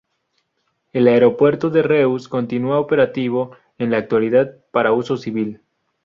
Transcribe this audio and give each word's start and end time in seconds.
El 0.93 1.07
Aeropuerto 1.07 1.69
de 1.69 1.83
Reus 1.83 2.27
continúa 2.27 2.79
operativo 2.79 3.51
en 3.77 3.91
la 3.91 3.97
actualidad 3.99 4.55
para 4.71 4.93
uso 4.93 5.15
civil. 5.15 5.61